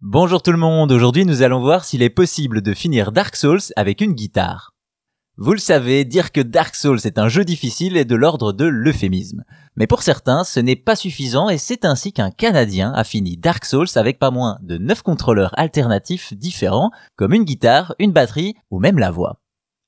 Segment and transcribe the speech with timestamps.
[0.00, 3.72] Bonjour tout le monde, aujourd'hui nous allons voir s'il est possible de finir Dark Souls
[3.74, 4.72] avec une guitare.
[5.36, 8.64] Vous le savez, dire que Dark Souls est un jeu difficile est de l'ordre de
[8.64, 9.42] l'euphémisme.
[9.74, 13.64] Mais pour certains, ce n'est pas suffisant et c'est ainsi qu'un Canadien a fini Dark
[13.64, 18.78] Souls avec pas moins de 9 contrôleurs alternatifs différents, comme une guitare, une batterie ou
[18.78, 19.40] même la voix.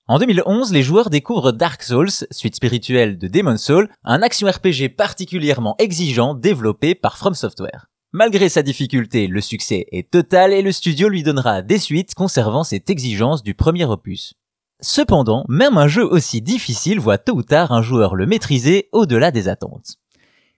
[0.08, 4.88] En 2011, les joueurs découvrent Dark Souls, suite spirituelle de Demon's Soul, un action RPG
[4.96, 7.89] particulièrement exigeant développé par From Software.
[8.12, 12.64] Malgré sa difficulté, le succès est total et le studio lui donnera des suites conservant
[12.64, 14.34] cette exigence du premier opus.
[14.80, 19.30] Cependant, même un jeu aussi difficile voit tôt ou tard un joueur le maîtriser au-delà
[19.30, 19.96] des attentes.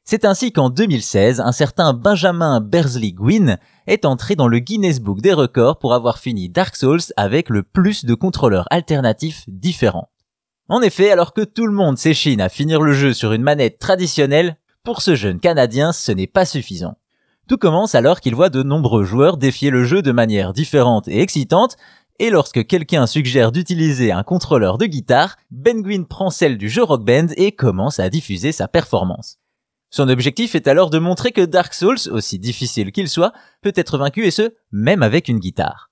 [0.02, 5.20] C'est ainsi qu'en 2016, un certain Benjamin Bersley Gwyn est entré dans le Guinness Book
[5.20, 10.08] des records pour avoir fini Dark Souls avec le plus de contrôleurs alternatifs différents.
[10.70, 13.78] En effet, alors que tout le monde s'échine à finir le jeu sur une manette
[13.78, 16.96] traditionnelle, pour ce jeune Canadien, ce n'est pas suffisant.
[17.48, 21.20] Tout commence alors qu'il voit de nombreux joueurs défier le jeu de manière différente et
[21.20, 21.76] excitante,
[22.18, 26.82] et lorsque quelqu'un suggère d'utiliser un contrôleur de guitare, Ben Gwyn prend celle du jeu
[26.84, 29.38] Rock Band et commence à diffuser sa performance.
[29.90, 33.98] Son objectif est alors de montrer que Dark Souls, aussi difficile qu'il soit, peut être
[33.98, 35.90] vaincu et ce, même avec une guitare.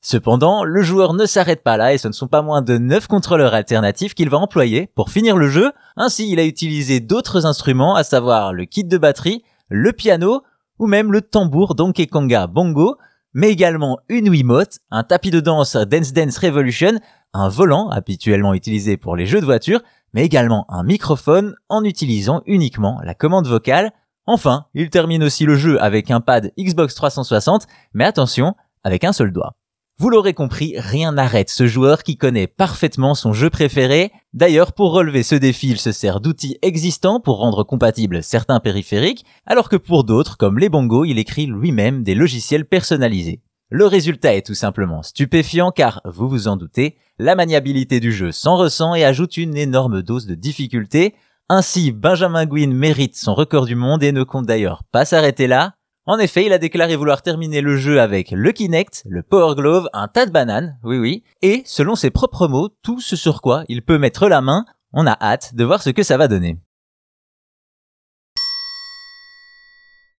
[0.00, 3.06] Cependant, le joueur ne s'arrête pas là et ce ne sont pas moins de 9
[3.08, 5.70] contrôleurs alternatifs qu'il va employer pour finir le jeu.
[5.96, 10.42] Ainsi, il a utilisé d'autres instruments, à savoir le kit de batterie, le piano,
[10.78, 12.96] ou même le tambour Donkey Konga Bongo,
[13.34, 16.98] mais également une Wiimote, un tapis de danse Dance Dance Revolution,
[17.32, 19.80] un volant habituellement utilisé pour les jeux de voiture,
[20.12, 23.92] mais également un microphone en utilisant uniquement la commande vocale.
[24.26, 29.12] Enfin, il termine aussi le jeu avec un pad Xbox 360, mais attention, avec un
[29.12, 29.56] seul doigt.
[29.98, 34.10] Vous l'aurez compris, rien n'arrête ce joueur qui connaît parfaitement son jeu préféré.
[34.32, 39.24] D'ailleurs, pour relever ce défi, il se sert d'outils existants pour rendre compatibles certains périphériques,
[39.46, 43.42] alors que pour d'autres, comme les bongos, il écrit lui-même des logiciels personnalisés.
[43.70, 48.32] Le résultat est tout simplement stupéfiant car, vous vous en doutez, la maniabilité du jeu
[48.32, 51.14] s'en ressent et ajoute une énorme dose de difficulté.
[51.48, 55.74] Ainsi, Benjamin Gwyn mérite son record du monde et ne compte d'ailleurs pas s'arrêter là.
[56.04, 59.88] En effet, il a déclaré vouloir terminer le jeu avec le Kinect, le Power Glove,
[59.92, 63.62] un tas de bananes, oui oui, et selon ses propres mots, tout ce sur quoi
[63.68, 64.64] il peut mettre la main.
[64.92, 66.58] On a hâte de voir ce que ça va donner.